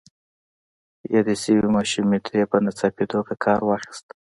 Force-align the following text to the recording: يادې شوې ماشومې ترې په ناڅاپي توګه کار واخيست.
يادې 1.13 1.35
شوې 1.43 1.67
ماشومې 1.75 2.17
ترې 2.25 2.41
په 2.51 2.57
ناڅاپي 2.65 3.05
توګه 3.13 3.33
کار 3.45 3.59
واخيست. 3.63 4.05